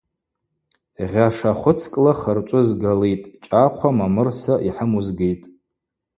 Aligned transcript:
Гъьаша 1.09 1.51
хвыцкӏла 1.59 2.13
хырчӏвы 2.19 2.61
згалитӏ, 2.67 3.31
чӏахъва, 3.45 3.89
мамырса– 3.97 4.55
йхӏыму 4.67 5.01
згитӏ. 5.07 5.45